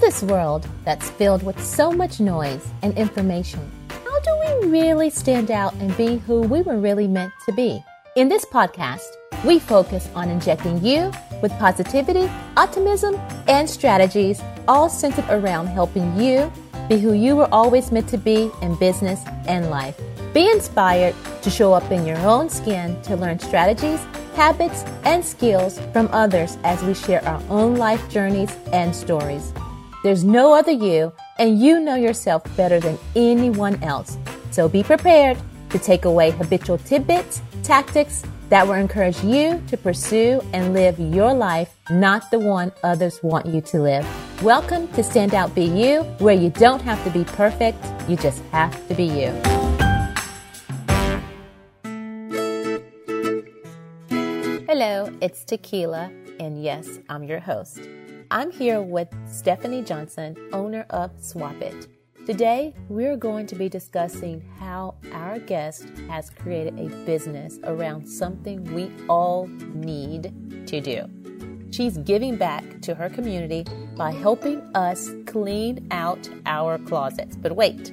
[0.00, 3.60] This world that's filled with so much noise and information,
[3.90, 7.84] how do we really stand out and be who we were really meant to be?
[8.16, 9.06] In this podcast,
[9.44, 11.12] we focus on injecting you
[11.42, 13.14] with positivity, optimism,
[13.46, 16.50] and strategies, all centered around helping you
[16.88, 20.00] be who you were always meant to be in business and life.
[20.32, 24.00] Be inspired to show up in your own skin to learn strategies,
[24.34, 29.52] habits, and skills from others as we share our own life journeys and stories.
[30.02, 34.16] There's no other you, and you know yourself better than anyone else.
[34.50, 35.36] So be prepared
[35.68, 41.34] to take away habitual tidbits, tactics that will encourage you to pursue and live your
[41.34, 44.42] life, not the one others want you to live.
[44.42, 48.42] Welcome to Stand Out Be You, where you don't have to be perfect, you just
[48.52, 49.30] have to be you.
[54.66, 57.80] Hello, it's Tequila, and yes, I'm your host.
[58.32, 61.88] I'm here with Stefanie Johnson, owner of Swap It.
[62.26, 68.62] Today, we're going to be discussing how our guest has created a business around something
[68.72, 70.32] we all need
[70.68, 71.10] to do.
[71.72, 77.34] She's giving back to her community by helping us clean out our closets.
[77.34, 77.92] But wait,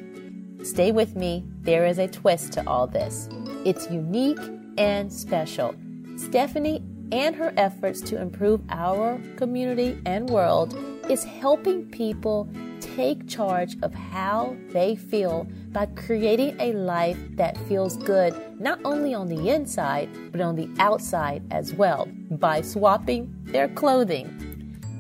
[0.62, 1.46] stay with me.
[1.62, 3.28] There is a twist to all this.
[3.66, 4.38] It's unique
[4.78, 5.74] and special.
[6.18, 10.78] Stefanie and her efforts to improve our community and world
[11.10, 17.98] is helping people take charge of how they feel by creating a life that feels
[17.98, 23.68] good not only on the inside but on the outside as well by swapping their
[23.70, 24.34] clothing.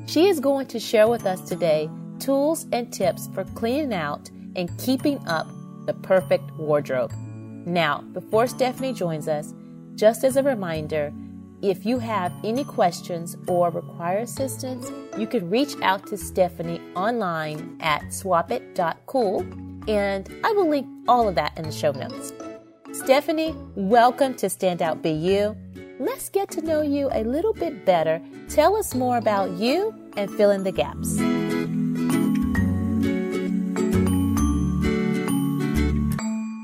[0.06, 4.76] She is going to share with us today tools and tips for cleaning out and
[4.80, 5.48] keeping up
[5.86, 7.12] the perfect wardrobe.
[7.66, 9.54] Now, before Stefanie joins us,
[9.96, 11.12] just as a reminder,
[11.62, 17.78] if you have any questions or require assistance, you can reach out to Stefanie online
[17.80, 19.40] at swapit.cool,
[19.88, 22.32] and I will link all of that in the show notes.
[22.92, 25.58] Stefanie, welcome to Stand Out Be You.
[26.00, 28.22] Let's get to know you a little bit better.
[28.50, 31.18] Tell us more about you and fill in the gaps.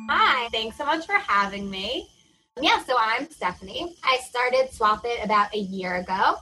[0.08, 2.10] Hi, thanks so much for having me.
[2.62, 3.96] Yeah, so I'm Stefanie.
[4.04, 6.36] I started Swap It about a year ago,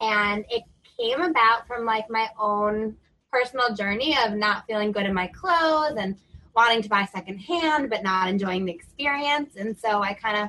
[0.00, 0.62] and it
[0.98, 2.96] came about from like my own
[3.30, 6.16] personal journey of not feeling good in my clothes and
[6.56, 9.56] wanting to buy secondhand, but not enjoying the experience.
[9.56, 10.48] And so I kind of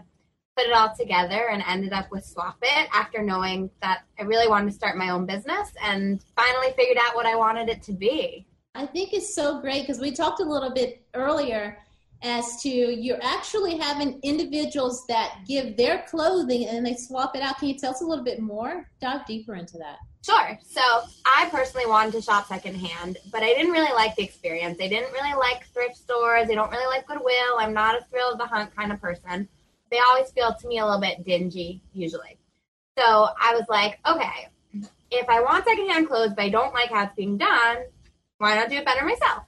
[0.55, 4.47] put it all together and ended up with Swap It after knowing that I really
[4.47, 7.91] wanted to start my own business and finally figured out what I wanted it to
[7.91, 8.47] be.
[8.75, 11.77] I think it's so great because we talked a little bit earlier
[12.23, 17.57] as to you're actually having individuals that give their clothing and they swap it out.
[17.57, 18.87] Can you tell us a little bit more?
[18.99, 19.97] Dive deeper into that.
[20.23, 20.59] Sure.
[20.63, 20.81] So
[21.25, 24.77] I personally wanted to shop secondhand, but I didn't really like the experience.
[24.79, 26.47] I didn't really like thrift stores.
[26.49, 27.57] I don't really like Goodwill.
[27.57, 29.47] I'm not a thrill of the hunt kind of person.
[29.89, 32.37] They always feel to me a little bit dingy, usually.
[32.97, 34.47] So I was like, okay,
[35.09, 37.77] if I want secondhand clothes, but I don't like how it's being done,
[38.37, 39.43] why not do it better myself?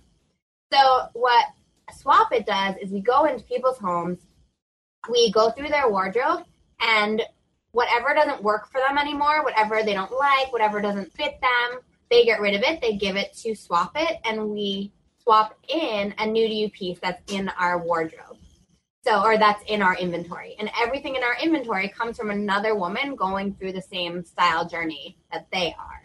[0.71, 1.45] So what
[1.91, 4.19] Swap It does is we go into people's homes,
[5.09, 6.45] we go through their wardrobe,
[6.79, 7.21] and
[7.71, 12.25] whatever doesn't work for them anymore, whatever they don't like, whatever doesn't fit them, they
[12.25, 12.81] get rid of it.
[12.81, 14.91] They give it to Swap It, and we
[15.23, 18.37] swap in a new to you piece that's in our wardrobe.
[19.03, 20.55] So, or that's in our inventory.
[20.59, 25.17] And everything in our inventory comes from another woman going through the same style journey
[25.31, 26.02] that they are.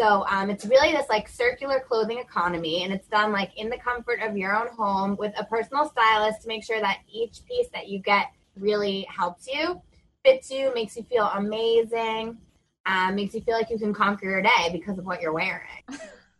[0.00, 3.76] So um, it's really this like circular clothing economy, and it's done like in the
[3.76, 7.66] comfort of your own home with a personal stylist to make sure that each piece
[7.74, 9.78] that you get really helps you,
[10.24, 12.38] fits you, makes you feel amazing,
[12.86, 15.68] um, makes you feel like you can conquer your day because of what you're wearing.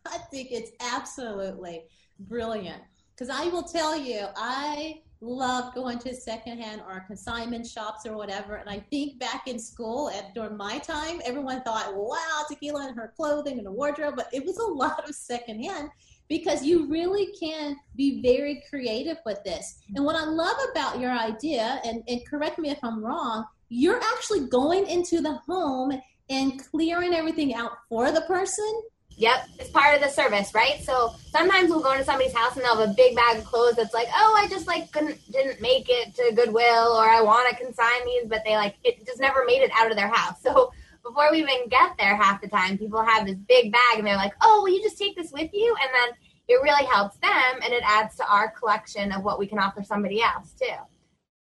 [0.07, 1.83] I think it's absolutely
[2.19, 2.83] brilliant
[3.15, 8.57] because I will tell you, I love going to secondhand or consignment shops or whatever.
[8.57, 12.97] And I think back in school at during my time, everyone thought, wow, tequila and
[12.97, 15.91] her clothing and a wardrobe, but it was a lot of secondhand
[16.29, 19.81] because you really can be very creative with this.
[19.95, 24.01] And what I love about your idea, and, and correct me if I'm wrong, you're
[24.15, 26.01] actually going into the home
[26.31, 28.83] and clearing everything out for the person
[29.21, 30.83] Yep, it's part of the service, right?
[30.83, 33.77] So sometimes we'll go into somebody's house and they'll have a big bag of clothes
[33.77, 37.47] that's like, oh, I just like couldn't didn't make it to Goodwill, or I want
[37.51, 40.39] to consign these, but they like it just never made it out of their house.
[40.51, 40.73] So
[41.03, 44.17] before we even get there, half the time people have this big bag and they're
[44.17, 45.77] like, oh, will you just take this with you?
[45.83, 46.17] And then
[46.49, 49.83] it really helps them and it adds to our collection of what we can offer
[49.83, 50.77] somebody else too.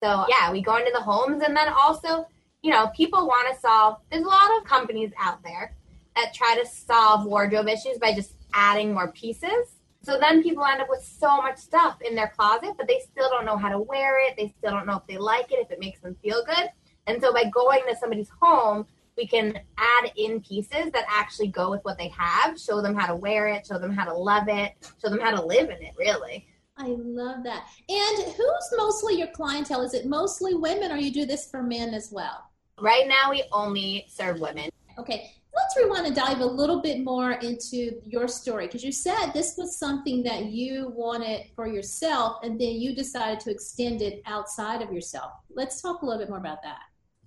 [0.02, 2.26] So yeah, we go into the homes and then also,
[2.62, 3.98] you know, people want to solve.
[4.10, 5.74] There's a lot of companies out there
[6.16, 9.76] that try to solve wardrobe issues by just adding more pieces.
[10.02, 13.28] So then people end up with so much stuff in their closet, but they still
[13.28, 14.34] don't know how to wear it.
[14.36, 16.70] They still don't know if they like it, if it makes them feel good.
[17.06, 18.86] And so by going to somebody's home,
[19.16, 23.06] we can add in pieces that actually go with what they have, show them how
[23.06, 24.72] to wear it, show them how to love it,
[25.02, 26.46] show them how to live in it, really.
[26.78, 27.66] I love that.
[27.90, 29.82] And who's mostly your clientele?
[29.82, 32.50] Is it mostly women or you do this for men as well?
[32.80, 34.70] Right now, we only serve women.
[34.98, 39.32] Okay, let's rewind and dive a little bit more into your story because you said
[39.32, 44.22] this was something that you wanted for yourself and then you decided to extend it
[44.26, 45.32] outside of yourself.
[45.50, 46.80] Let's talk a little bit more about that.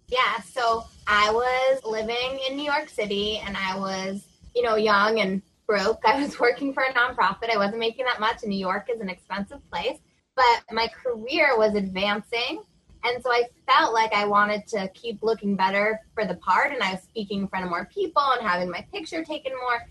[0.07, 4.25] Yeah, so I was living in New York City and I was,
[4.55, 6.01] you know, young and broke.
[6.05, 7.49] I was working for a nonprofit.
[7.49, 8.43] I wasn't making that much.
[8.43, 9.97] And New York is an expensive place,
[10.35, 12.63] but my career was advancing.
[13.03, 16.71] And so I felt like I wanted to keep looking better for the part.
[16.71, 19.81] And I was speaking in front of more people and having my picture taken more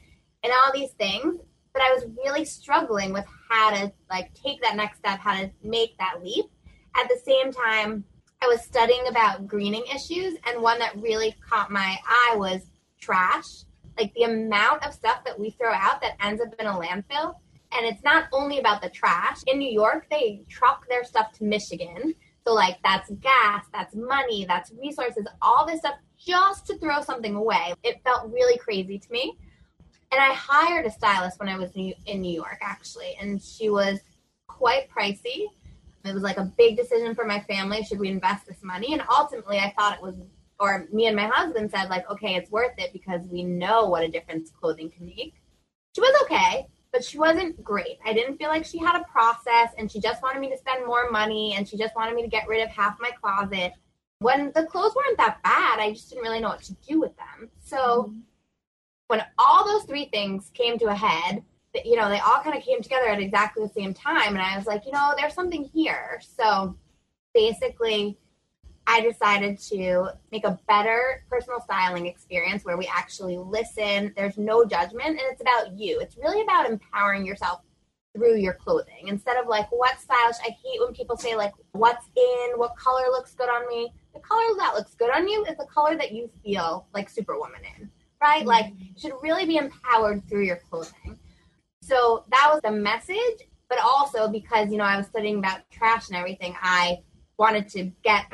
[0.43, 1.37] and all these things.
[1.73, 5.51] But I was really struggling with how to like take that next step, how to
[5.63, 6.47] make that leap.
[6.95, 8.05] At the same time,
[8.43, 12.63] I was studying about greening issues, and one that really caught my eye was
[13.01, 13.65] trash.
[13.97, 17.37] Like the amount of stuff that we throw out that ends up in a landfill.
[17.71, 19.39] And it's not only about the trash.
[19.47, 22.15] In New York, they truck their stuff to Michigan.
[22.47, 27.35] So, like, that's gas, that's money, that's resources, all this stuff just to throw something
[27.35, 27.75] away.
[27.83, 29.37] It felt really crazy to me.
[30.11, 34.01] And I hired a stylist when I was in New York, actually, and she was
[34.47, 35.47] quite pricey.
[36.05, 37.83] It was like a big decision for my family.
[37.85, 38.93] Should we invest this money?
[38.93, 40.17] And ultimately, I thought it was,
[40.59, 44.03] or me and my husband said, like, okay, it's worth it because we know what
[44.03, 45.35] a difference clothing can make.
[45.95, 47.99] She was okay, but she wasn't great.
[48.05, 50.87] I didn't feel like she had a process and she just wanted me to spend
[50.87, 53.73] more money and she just wanted me to get rid of half my closet.
[54.19, 57.17] When the clothes weren't that bad, I just didn't really know what to do with
[57.17, 57.51] them.
[57.61, 58.19] So mm-hmm.
[59.09, 61.43] when all those three things came to a head,
[61.85, 64.35] you know, they all kind of came together at exactly the same time.
[64.35, 66.21] And I was like, you know, there's something here.
[66.21, 66.77] So
[67.33, 68.19] basically,
[68.87, 74.13] I decided to make a better personal styling experience where we actually listen.
[74.17, 76.01] There's no judgment, and it's about you.
[76.01, 77.61] It's really about empowering yourself
[78.15, 80.37] through your clothing instead of like what's stylish.
[80.43, 83.93] I hate when people say like what's in, what color looks good on me.
[84.15, 87.63] The color that looks good on you is the color that you feel like superwoman
[87.79, 87.91] in,
[88.21, 88.41] right?
[88.41, 88.49] Mm-hmm.
[88.49, 91.19] Like you should really be empowered through your clothing.
[91.81, 96.09] So that was the message, but also because, you know, I was studying about trash
[96.09, 96.99] and everything, I
[97.39, 98.27] wanted to get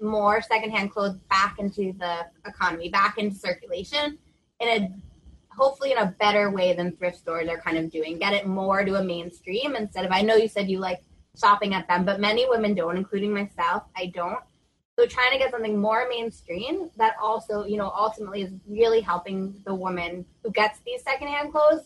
[0.00, 4.18] more secondhand clothes back into the economy, back into circulation
[4.60, 4.90] in a
[5.56, 8.18] hopefully in a better way than thrift stores are kind of doing.
[8.18, 11.02] Get it more to a mainstream instead of I know you said you like
[11.38, 13.84] shopping at them, but many women don't, including myself.
[13.96, 14.40] I don't.
[14.98, 19.54] So trying to get something more mainstream that also, you know, ultimately is really helping
[19.66, 21.82] the woman who gets these secondhand clothes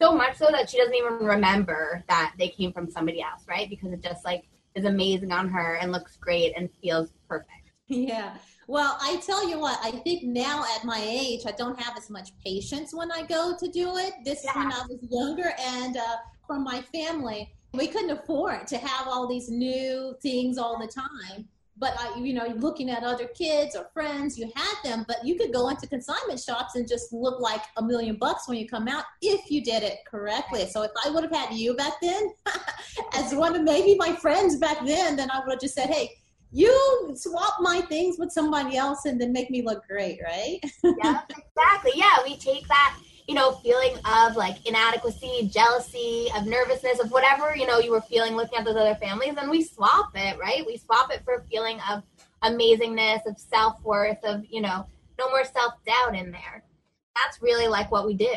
[0.00, 3.68] so much so that she doesn't even remember that they came from somebody else, right?
[3.68, 4.44] Because it just like
[4.74, 7.50] is amazing on her and looks great and feels perfect.
[7.86, 8.38] Yeah.
[8.66, 12.08] Well, I tell you what, I think now at my age, I don't have as
[12.08, 14.14] much patience when I go to do it.
[14.24, 14.56] This yeah.
[14.56, 16.16] when I was younger, and uh,
[16.46, 21.46] from my family, we couldn't afford to have all these new things all the time
[21.76, 25.36] but I, you know, looking at other kids or friends, you had them, but you
[25.36, 28.86] could go into consignment shops and just look like a million bucks when you come
[28.86, 30.66] out if you did it correctly.
[30.66, 32.32] So if I would have had you back then,
[33.14, 36.10] as one of maybe my friends back then, then I would have just said, hey,
[36.52, 40.60] you swap my things with somebody else and then make me look great, right?
[41.02, 41.92] yeah, exactly.
[41.96, 42.96] Yeah, we take that
[43.26, 48.02] you know, feeling of like inadequacy, jealousy, of nervousness, of whatever, you know, you were
[48.02, 50.64] feeling looking at those other families, and we swap it, right?
[50.66, 52.02] We swap it for a feeling of
[52.42, 54.86] amazingness, of self worth, of, you know,
[55.18, 56.64] no more self doubt in there.
[57.16, 58.36] That's really like what we do.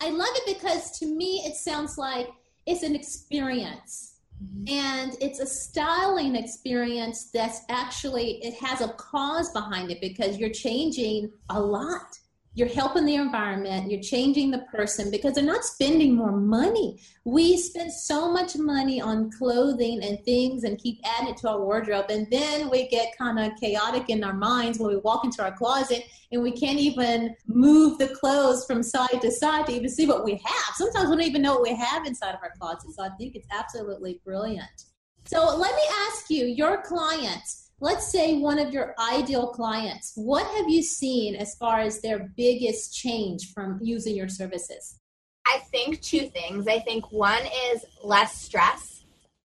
[0.00, 2.28] I love it because to me, it sounds like
[2.68, 4.16] it's an experience.
[4.44, 4.72] Mm-hmm.
[4.72, 10.50] And it's a styling experience that's actually, it has a cause behind it because you're
[10.50, 12.16] changing a lot
[12.58, 16.98] you're helping the environment, you're changing the person because they're not spending more money.
[17.24, 21.60] We spend so much money on clothing and things and keep adding it to our
[21.60, 22.06] wardrobe.
[22.10, 25.56] And then we get kind of chaotic in our minds when we walk into our
[25.56, 30.06] closet and we can't even move the clothes from side to side to even see
[30.06, 30.74] what we have.
[30.74, 32.90] Sometimes we don't even know what we have inside of our closet.
[32.90, 34.86] So I think it's absolutely brilliant.
[35.26, 40.46] So let me ask you, your clients, let's say one of your ideal clients, what
[40.56, 44.98] have you seen as far as their biggest change from using your services?
[45.46, 46.66] I think two things.
[46.66, 47.42] I think one
[47.72, 49.04] is less stress,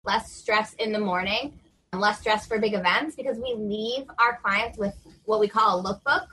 [0.05, 1.59] less stress in the morning,
[1.93, 4.95] and less stress for big events because we leave our clients with
[5.27, 6.27] what we call a lookbook.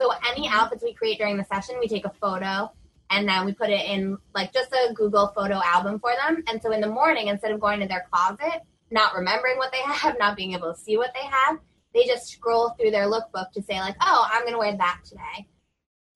[0.00, 2.70] So any outfits we create during the session, we take a photo
[3.10, 6.44] and then we put it in like just a Google photo album for them.
[6.46, 9.78] And so in the morning, instead of going to their closet, not remembering what they
[9.92, 11.58] have, not being able to see what they have,
[11.94, 15.00] they just scroll through their lookbook to say like, oh, I'm going to wear that
[15.04, 15.48] today.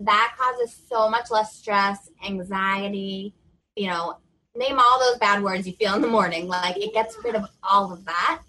[0.01, 3.35] That causes so much less stress, anxiety,
[3.77, 4.19] you know,
[4.55, 6.49] name all those bad words you feel in the morning.
[6.49, 8.43] Like it gets rid of all of that.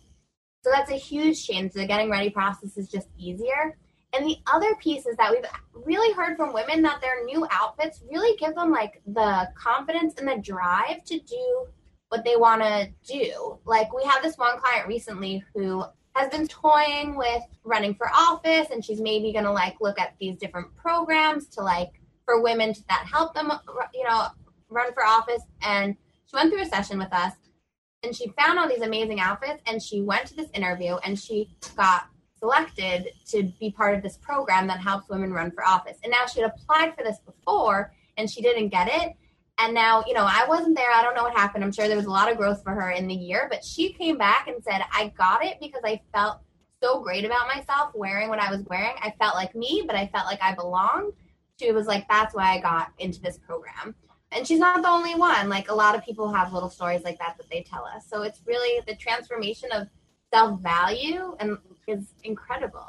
[0.63, 1.73] So that's a huge change.
[1.73, 3.77] The getting ready process is just easier.
[4.13, 8.03] And the other piece is that we've really heard from women that their new outfits
[8.11, 11.67] really give them like the confidence and the drive to do
[12.13, 13.57] what they want to do.
[13.65, 15.83] Like we have this one client recently who
[16.15, 20.13] has been toying with running for office and she's maybe going to like look at
[20.19, 21.89] these different programs to like
[22.23, 23.51] for women that help them
[23.95, 24.27] you know
[24.69, 25.95] run for office and
[26.27, 27.33] she went through a session with us
[28.03, 31.49] and she found all these amazing outfits and she went to this interview and she
[31.75, 35.97] got selected to be part of this program that helps women run for office.
[36.03, 39.13] And now she had applied for this before and she didn't get it.
[39.59, 40.89] And now, you know, I wasn't there.
[40.91, 41.63] I don't know what happened.
[41.63, 43.93] I'm sure there was a lot of growth for her in the year, but she
[43.93, 46.39] came back and said, I got it because I felt
[46.81, 48.95] so great about myself wearing what I was wearing.
[49.01, 51.13] I felt like me, but I felt like I belonged.
[51.59, 53.95] She was like, that's why I got into this program.
[54.31, 55.47] And she's not the only one.
[55.47, 58.09] Like a lot of people have little stories like that that they tell us.
[58.09, 59.87] So it's really the transformation of
[60.33, 61.57] self value and
[61.87, 62.87] is incredible.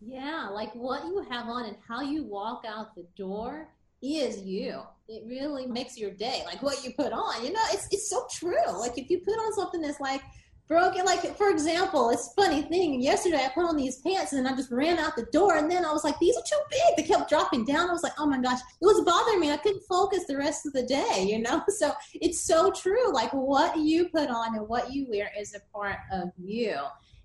[0.00, 3.68] Yeah, like what you have on and how you walk out the door
[4.04, 4.82] is you.
[5.08, 6.42] It really makes your day.
[6.46, 8.78] Like what you put on, you know, it's it's so true.
[8.78, 10.22] Like if you put on something that's like
[10.68, 11.04] broken.
[11.04, 13.00] Like for example, it's funny thing.
[13.02, 15.84] Yesterday I put on these pants and I just ran out the door and then
[15.84, 16.96] I was like, these are too big.
[16.96, 17.90] They kept dropping down.
[17.90, 19.50] I was like, oh my gosh, it was bothering me.
[19.50, 21.62] I couldn't focus the rest of the day, you know.
[21.74, 23.12] So it's so true.
[23.12, 26.76] Like what you put on and what you wear is a part of you.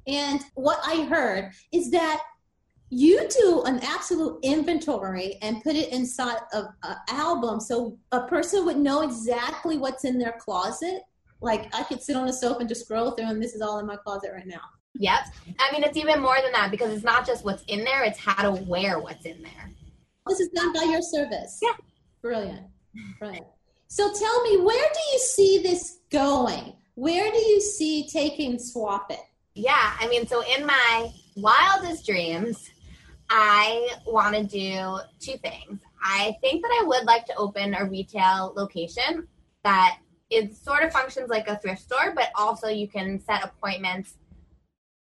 [0.07, 2.21] And what I heard is that
[2.89, 8.65] you do an absolute inventory and put it inside of an album so a person
[8.65, 11.03] would know exactly what's in their closet
[11.41, 13.79] like I could sit on a sofa and just scroll through, and this is all
[13.79, 14.62] in my closet right now.
[14.96, 15.19] Yep.
[15.60, 18.19] I mean, it's even more than that because it's not just what's in there; it's
[18.19, 19.72] how to wear what's in there.
[20.27, 21.60] This is done by your service.
[21.62, 21.74] Yeah.
[22.22, 22.67] Brilliant.
[23.19, 23.46] Brilliant.
[23.88, 26.74] So tell me, where do you see this going?
[26.96, 29.19] Where do you see taking Swap It?
[29.55, 32.69] Yeah, I mean, so in my wildest dreams,
[33.29, 35.79] I want to do two things.
[36.01, 39.27] I think that I would like to open a retail location
[39.63, 44.15] that it sort of functions like a thrift store, but also you can set appointments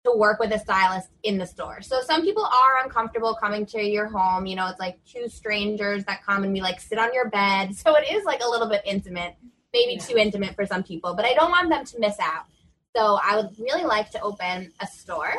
[0.04, 1.82] to work with a stylist in the store.
[1.82, 4.48] So some people are uncomfortable coming to your home.
[4.48, 7.76] You know, it's like two strangers that come and we like sit on your bed.
[7.82, 9.36] So it is like a little bit intimate,
[9.74, 10.00] maybe yeah.
[10.00, 12.46] too intimate for some people, but I don't want them to miss out.
[12.96, 15.34] So I would really like to open a store.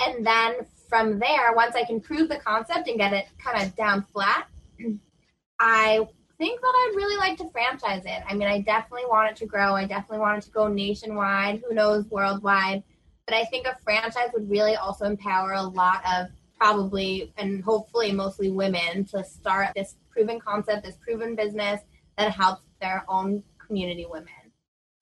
[0.00, 0.54] And then
[0.92, 4.46] from there, once I can prove the concept and get it kind of down flat,
[5.58, 6.06] I
[6.36, 8.22] think that I'd really like to franchise it.
[8.28, 9.74] I mean, I definitely want it to grow.
[9.74, 11.62] I definitely want it to go nationwide.
[11.66, 12.82] Who knows, worldwide.
[13.26, 16.26] But I think a franchise would really also empower a lot of
[16.58, 21.80] probably and hopefully mostly women to start this proven concept, this proven business
[22.18, 24.41] that helps their own community women.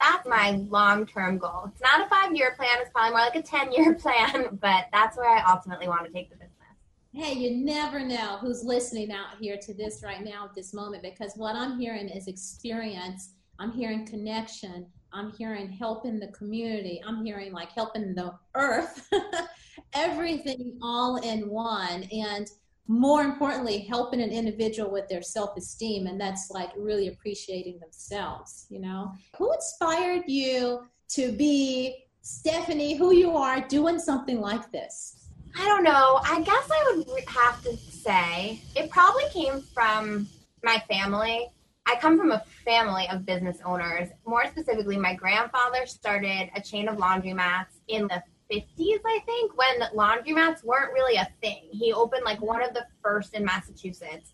[0.01, 1.71] That's my long term goal.
[1.73, 4.87] It's not a five year plan, it's probably more like a 10 year plan, but
[4.93, 6.51] that's where I ultimately want to take the business
[7.13, 11.03] hey, you never know who's listening out here to this right now at this moment
[11.03, 13.31] because what I'm hearing is experience.
[13.59, 14.87] I'm hearing connection.
[15.13, 17.03] I'm hearing helping the community.
[17.05, 19.09] I'm hearing like helping the earth,
[19.93, 22.05] everything all in one.
[22.13, 22.49] And
[22.89, 26.07] more importantly, helping an individual with their self esteem.
[26.07, 29.13] And that's like really appreciating themselves, you know?
[29.37, 35.29] Who inspired you to be Stefanie, who you are, doing something like this?
[35.59, 36.21] I don't know.
[36.23, 40.29] I guess I would have to say it probably came from
[40.63, 41.49] my family.
[41.87, 44.09] I come from a family of business owners.
[44.27, 49.81] More specifically, my grandfather started a chain of laundromats in the 50s, I think, when
[49.95, 51.69] laundromats weren't really a thing.
[51.71, 54.33] He opened like one of the first in Massachusetts.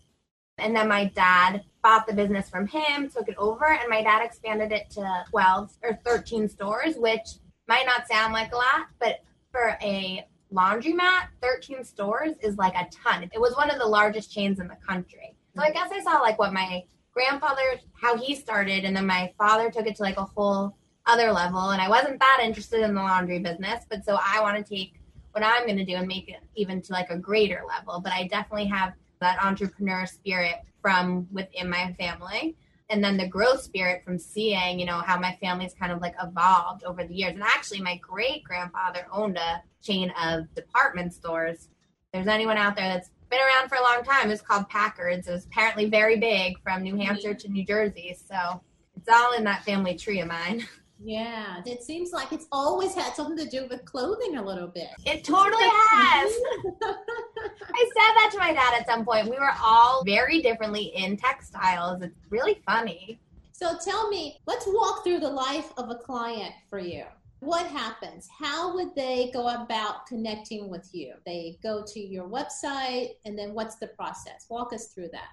[0.57, 4.23] And then my dad bought the business from him, took it over, and my dad
[4.23, 7.27] expanded it to 12 or 13 stores, which
[7.67, 12.87] might not sound like a lot, but for a laundromat, 13 stores is like a
[12.89, 13.29] ton.
[13.33, 15.35] It was one of the largest chains in the country.
[15.55, 16.83] So I guess I saw like what my
[17.13, 20.75] grandfather, how he started, and then my father took it to like a whole
[21.07, 21.71] other level.
[21.71, 24.93] And I wasn't that interested in the laundry business, but so I want to take
[25.31, 27.99] what I'm going to do and make it even to like a greater level.
[28.01, 32.55] But I definitely have that entrepreneur spirit from within my family
[32.89, 36.15] and then the growth spirit from seeing, you know, how my family's kind of like
[36.23, 37.33] evolved over the years.
[37.33, 41.67] And actually, my great grandfather owned a chain of department stores
[42.13, 45.27] there's anyone out there that's been around for a long time, it's called Packards.
[45.27, 47.01] It was apparently very big from New mm-hmm.
[47.01, 48.17] Hampshire to New Jersey.
[48.27, 48.61] So
[48.95, 50.65] it's all in that family tree of mine.
[50.99, 54.89] Yeah, it seems like it's always had something to do with clothing a little bit.
[55.05, 56.31] It totally has.
[56.83, 59.25] I said that to my dad at some point.
[59.29, 62.01] We were all very differently in textiles.
[62.01, 63.19] It's really funny.
[63.51, 67.03] So tell me, let's walk through the life of a client for you.
[67.39, 68.27] What happens?
[68.39, 71.13] How would they go about connecting with you?
[71.25, 74.47] They go to your website, and then what's the process?
[74.49, 75.29] Walk us through that.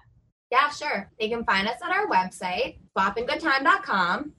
[0.51, 1.11] Yeah, sure.
[1.19, 4.33] They can find us at our website, swapandgoodtime.com.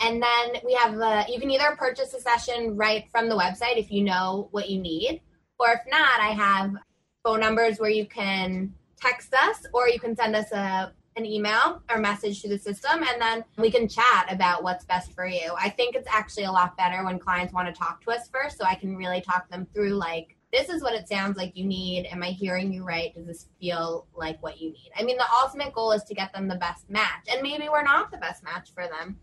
[0.00, 3.76] And then we have, a, you can either purchase a session right from the website
[3.76, 5.20] if you know what you need,
[5.58, 6.74] or if not, I have
[7.22, 11.82] phone numbers where you can text us or you can send us a an email
[11.90, 15.54] or message to the system and then we can chat about what's best for you.
[15.58, 18.58] I think it's actually a lot better when clients want to talk to us first
[18.58, 21.66] so I can really talk them through like this is what it sounds like you
[21.66, 22.06] need.
[22.06, 23.14] Am I hearing you right?
[23.14, 24.90] Does this feel like what you need?
[24.96, 27.26] I mean, the ultimate goal is to get them the best match.
[27.32, 29.16] And maybe we're not the best match for them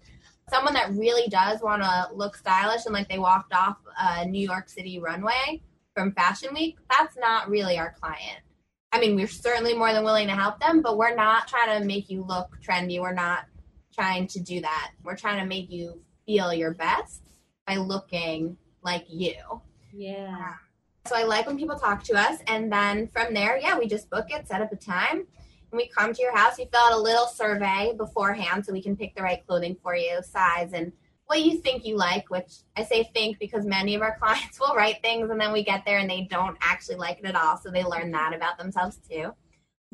[0.51, 4.45] someone that really does want to look stylish and like they walked off a New
[4.45, 5.61] York City runway
[5.95, 8.39] from Fashion Week, that's not really our client.
[8.91, 11.87] I mean, we're certainly more than willing to help them, but we're not trying to
[11.87, 12.99] make you look trendy.
[12.99, 13.45] We're not
[13.93, 14.91] trying to do that.
[15.03, 17.21] We're trying to make you feel your best
[17.65, 19.61] by looking like you.
[19.93, 20.55] Yeah.
[21.07, 24.09] So I like when people talk to us, and then from there, yeah, we just
[24.09, 25.25] book it, set up a time,
[25.71, 28.81] when we come to your house, we fill out a little survey beforehand so we
[28.81, 30.91] can pick the right clothing for you, size, and
[31.27, 34.75] what you think you like, which I say think because many of our clients will
[34.75, 37.57] write things and then we get there and they don't actually like it at all.
[37.57, 39.33] So they learn that about themselves too.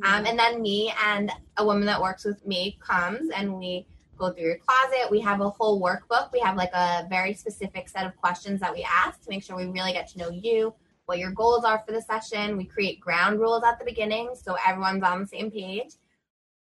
[0.03, 3.85] Um, and then me and a woman that works with me comes and we
[4.17, 5.11] go through your closet.
[5.11, 6.31] We have a whole workbook.
[6.31, 9.55] We have like a very specific set of questions that we ask to make sure
[9.55, 10.73] we really get to know you,
[11.07, 12.57] what your goals are for the session.
[12.57, 15.93] We create ground rules at the beginning so everyone's on the same page.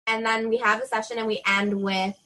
[0.06, 2.16] And then we have the session and we end with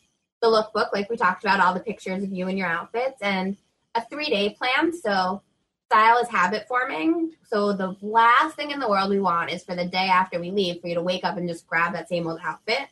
[0.40, 3.56] the lookbook, like we talked about, all the pictures of you and your outfits, and
[3.94, 4.92] a three day plan.
[4.92, 5.42] So
[5.90, 7.32] style is habit forming.
[7.44, 10.50] So the last thing in the world we want is for the day after we
[10.50, 12.88] leave for you to wake up and just grab that same old outfit.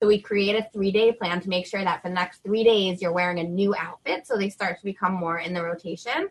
[0.00, 2.62] So we create a three day plan to make sure that for the next three
[2.62, 6.28] days you're wearing a new outfit so they start to become more in the rotation.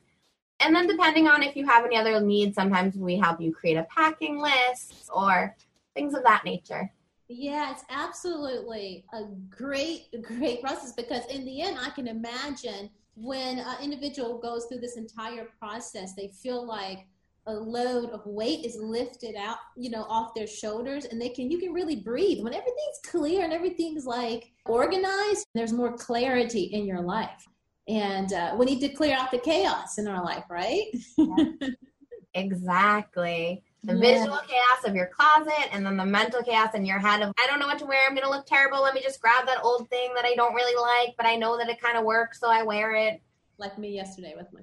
[0.61, 3.77] And then depending on if you have any other needs, sometimes we help you create
[3.77, 5.55] a packing list or
[5.93, 6.91] things of that nature.
[7.27, 13.59] Yeah, it's absolutely a great, great process because in the end, I can imagine when
[13.59, 17.05] an individual goes through this entire process, they feel like
[17.45, 21.51] a load of weight is lifted out, you know, off their shoulders and they can,
[21.51, 22.43] you can really breathe.
[22.43, 27.47] When everything's clear and everything's like organized, there's more clarity in your life
[27.89, 30.85] and uh, we need to clear out the chaos in our life right?
[31.17, 31.45] Yeah.
[32.33, 33.63] exactly.
[33.83, 33.99] The yeah.
[33.99, 37.47] visual chaos of your closet and then the mental chaos in your head of i
[37.47, 37.99] don't know what to wear.
[38.07, 38.83] I'm going to look terrible.
[38.83, 41.57] Let me just grab that old thing that i don't really like but i know
[41.57, 43.21] that it kind of works so i wear it.
[43.57, 44.61] Like me yesterday with my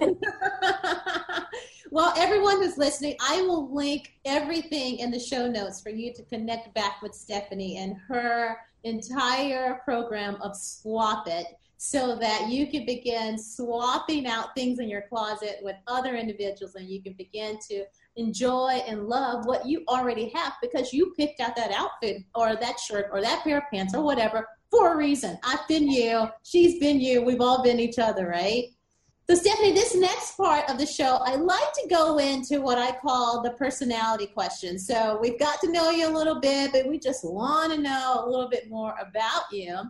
[0.00, 0.20] pants.
[1.92, 6.22] Well everyone who's listening i will link everything in the show notes for you to
[6.24, 11.46] connect back with stefanie and her entire program of swap it
[11.78, 16.88] so that you can begin swapping out things in your closet with other individuals and
[16.88, 17.84] you can begin to
[18.16, 22.80] enjoy and love what you already have because you picked out that outfit or that
[22.80, 25.38] shirt or that pair of pants or whatever for a reason.
[25.44, 28.64] I've been you, she's been you, we've all been each other, right?
[29.28, 32.92] So, Stefanie, this next part of the show, I like to go into what I
[32.92, 34.78] call the personality question.
[34.78, 38.22] So, we've got to know you a little bit, but we just want to know
[38.24, 39.80] a little bit more about you.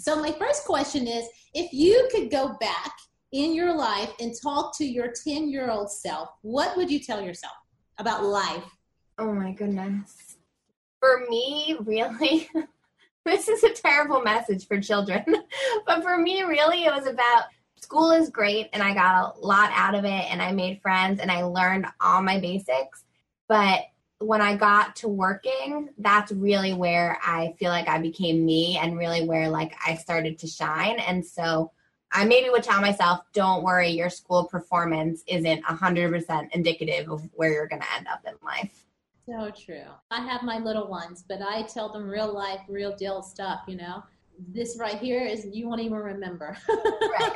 [0.00, 2.92] So, my first question is if you could go back
[3.32, 7.20] in your life and talk to your 10 year old self, what would you tell
[7.20, 7.54] yourself
[7.98, 8.64] about life?
[9.18, 10.36] Oh my goodness.
[11.00, 12.48] For me, really,
[13.24, 15.24] this is a terrible message for children.
[15.86, 17.44] but for me, really, it was about
[17.80, 21.20] school is great and I got a lot out of it and I made friends
[21.20, 23.04] and I learned all my basics.
[23.48, 23.82] But
[24.20, 28.98] when I got to working, that's really where I feel like I became me and
[28.98, 30.98] really where like I started to shine.
[30.98, 31.70] And so
[32.10, 37.52] I maybe would tell myself, don't worry, your school performance isn't 100% indicative of where
[37.52, 38.86] you're going to end up in life.
[39.28, 39.84] So true.
[40.10, 43.76] I have my little ones, but I tell them real life, real deal stuff, you
[43.76, 44.02] know.
[44.48, 46.56] This right here is you won't even remember.
[46.68, 47.32] Right.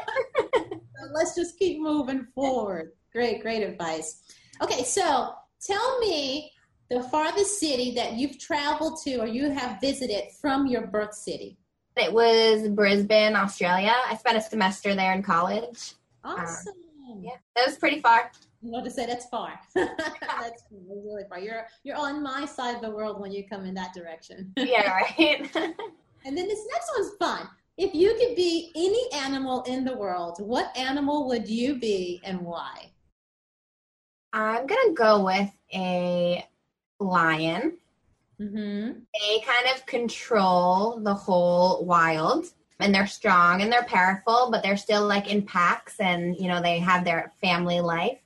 [0.54, 2.92] so let's just keep moving forward.
[3.12, 4.22] Great, great advice.
[4.62, 6.51] Okay, so tell me
[6.92, 11.56] the farthest city that you've traveled to or you have visited from your birth city?
[11.96, 13.94] It was Brisbane, Australia.
[14.06, 15.94] I spent a semester there in college.
[16.22, 16.74] Awesome.
[17.10, 18.30] Um, yeah, that was pretty far.
[18.60, 19.58] want to say that's far.
[19.74, 21.40] that's really far.
[21.40, 24.52] You're you're on my side of the world when you come in that direction.
[24.56, 25.50] yeah, right.
[25.54, 27.48] and then this next one's fun.
[27.78, 32.40] If you could be any animal in the world, what animal would you be and
[32.42, 32.90] why?
[34.34, 36.46] I'm gonna go with a
[37.02, 37.78] lion.
[38.40, 38.92] Mm-hmm.
[39.20, 42.46] They kind of control the whole wild
[42.80, 46.60] and they're strong and they're powerful, but they're still like in packs and you know
[46.60, 48.18] they have their family life.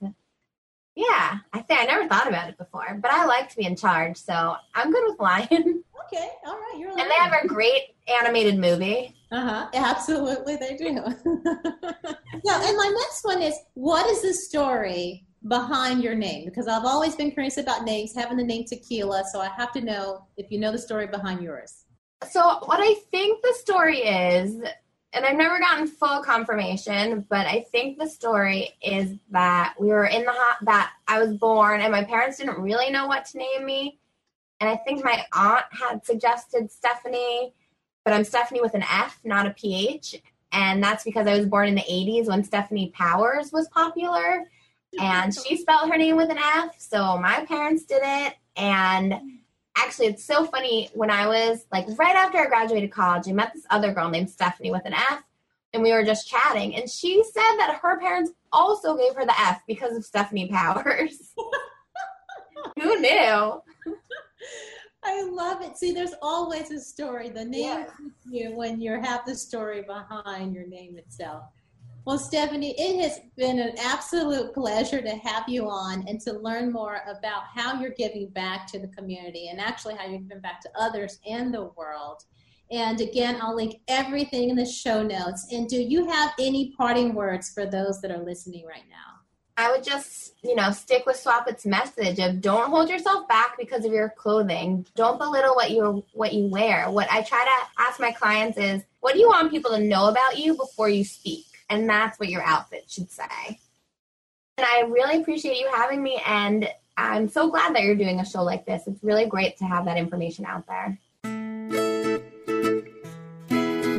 [0.95, 3.75] Yeah, I think I never thought about it before, but I like to be in
[3.75, 5.83] charge, so I'm good with lion.
[6.07, 6.91] Okay, all right, you're.
[6.91, 9.13] And they have a great animated movie.
[9.29, 9.67] Uh huh.
[9.73, 10.85] Absolutely, they do.
[10.95, 16.45] yeah, and my next one is, what is the story behind your name?
[16.45, 19.81] Because I've always been curious about names, having the name Tequila, so I have to
[19.81, 21.85] know if you know the story behind yours.
[22.29, 24.55] So, what I think the story is,
[25.13, 30.05] and I've never gotten full confirmation, but I think the story is that we were
[30.05, 33.37] in the hot, that I was born and my parents didn't really know what to
[33.37, 33.99] name me.
[34.59, 37.53] And I think my aunt had suggested Stefanie,
[38.03, 40.21] but I'm Stefanie with an F, not a PH.
[40.51, 44.45] And that's because I was born in the 80s when Stefanie Powers was popular.
[44.99, 46.75] And she spelled her name with an F.
[46.79, 48.35] So my parents did it.
[48.55, 49.13] And
[49.77, 50.89] actually, it's so funny.
[50.93, 54.29] When I was like right after I graduated college, I met this other girl named
[54.29, 55.23] Stefanie with an F.
[55.73, 56.75] And we were just chatting.
[56.75, 61.33] And she said that her parents also gave her the F because of Stefanie Powers.
[62.81, 63.61] Who knew?
[65.03, 65.77] I love it.
[65.77, 67.29] See, there's always a story.
[67.29, 67.85] The name yeah.
[68.29, 71.43] you when you have the story behind your name itself.
[72.07, 76.71] Well, Stefanie, it has been an absolute pleasure to have you on and to learn
[76.71, 80.61] more about how you're giving back to the community and actually how you're giving back
[80.61, 82.23] to others and the world.
[82.71, 85.47] And again, I'll link everything in the show notes.
[85.51, 89.17] And do you have any parting words for those that are listening right now?
[89.57, 93.83] I would just, you know, stick with Swapit's message of don't hold yourself back because
[93.83, 94.85] of your clothing.
[94.95, 96.89] Don't belittle what you what you wear.
[96.89, 100.07] What I try to ask my clients is, what do you want people to know
[100.07, 101.46] about you before you speak?
[101.69, 103.59] And that's what your outfit should say.
[104.57, 108.25] And I really appreciate you having me and I'm so glad that you're doing a
[108.25, 108.87] show like this.
[108.87, 110.97] It's really great to have that information out there.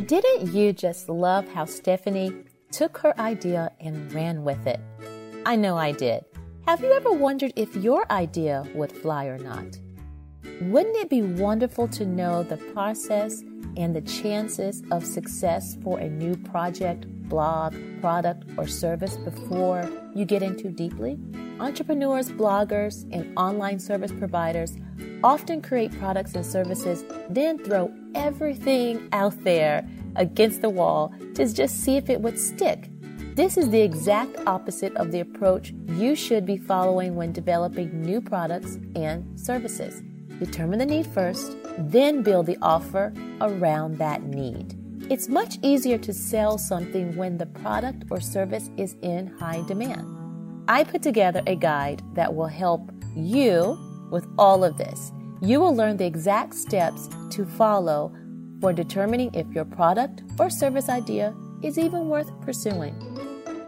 [0.05, 4.81] Didn't you just love how Stefanie took her idea and ran with it?
[5.47, 6.25] I know I did.
[6.67, 9.79] Have you ever wondered if your idea would fly or not?
[10.63, 13.43] Wouldn't it be wonderful to know the process
[13.77, 20.25] and the chances of success for a new project, blog, product, or service before you
[20.25, 21.19] get in too deeply?
[21.61, 24.77] Entrepreneurs, bloggers, and online service providers
[25.25, 31.81] often create products and services, then throw everything out there against the wall to just
[31.83, 32.91] see if it would stick.
[33.35, 38.21] This is the exact opposite of the approach you should be following when developing new
[38.21, 40.03] products and services.
[40.41, 44.77] Determine the need first, then build the offer around that need.
[45.11, 50.07] It's much easier to sell something when the product or service is in high demand.
[50.69, 53.79] I put together a guide that will help you
[54.11, 55.11] with all of this.
[55.41, 58.15] You will learn the exact steps to follow
[58.61, 62.95] for determining if your product or service idea is even worth pursuing.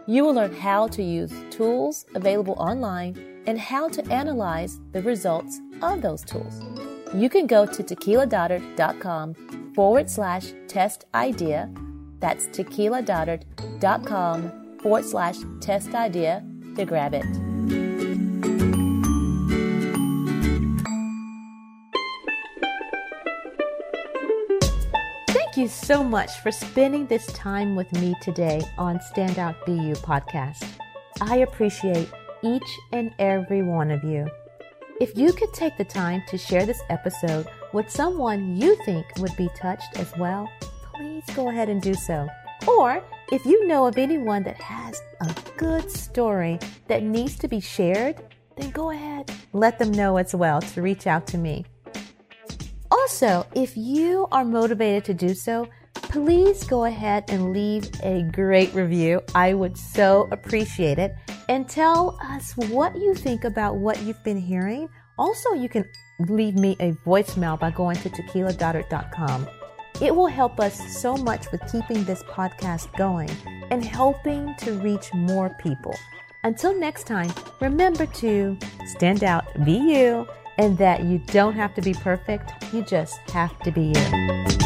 [0.05, 5.59] You will learn how to use tools available online and how to analyze the results
[5.81, 6.61] of those tools.
[7.15, 11.69] You can go to tequiladoddard.com forward slash test idea.
[12.19, 16.43] That's tequiladoddard.com forward slash test idea
[16.75, 17.25] to grab it.
[25.27, 30.63] Thank you so much for spending this time with me today on Standout BU podcast.
[31.19, 32.09] I appreciate
[32.41, 34.29] each and every one of you.
[35.01, 39.35] If you could take the time to share this episode with someone you think would
[39.37, 40.49] be touched as well,
[40.93, 42.27] please go ahead and do so.
[42.67, 47.59] Or if you know of anyone that has a good story that needs to be
[47.59, 48.21] shared,
[48.57, 51.65] then go ahead, let them know as well to reach out to me.
[52.91, 58.73] Also, if you are motivated to do so, please go ahead and leave a great
[58.73, 59.21] review.
[59.33, 61.15] I would so appreciate it.
[61.47, 64.89] And tell us what you think about what you've been hearing.
[65.21, 69.47] Also, you can leave me a voicemail by going to tequiladoddard.com.
[70.01, 73.29] It will help us so much with keeping this podcast going
[73.69, 75.93] and helping to reach more people.
[76.43, 78.57] Until next time, remember to
[78.87, 83.59] stand out, be you, and that you don't have to be perfect, you just have
[83.59, 84.60] to be you.